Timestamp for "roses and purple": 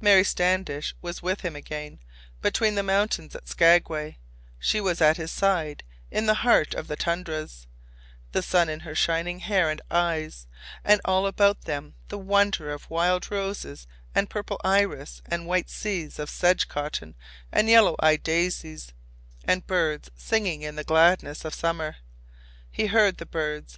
13.30-14.60